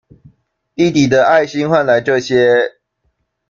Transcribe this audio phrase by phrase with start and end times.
[0.73, 2.71] 弟弟的愛心換來這些